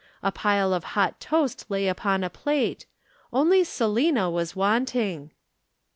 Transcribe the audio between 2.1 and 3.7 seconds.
a plate. Only